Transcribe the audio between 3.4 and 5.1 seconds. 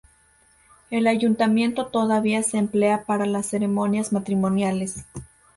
ceremonias matrimoniales.